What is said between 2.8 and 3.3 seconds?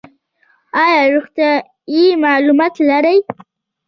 لرئ؟